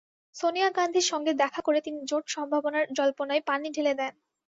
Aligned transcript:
সোনিয়া 0.35 0.69
গান্ধীর 0.77 1.05
সঙ্গে 1.11 1.31
দেখা 1.41 1.61
করে 1.61 1.79
তিনি 1.81 1.99
জোট 2.09 2.25
সম্ভাবনার 2.27 2.85
জল্পনায় 2.97 3.43
পানি 3.49 3.67
ঢেলে 3.75 3.93
দেন। 3.93 4.13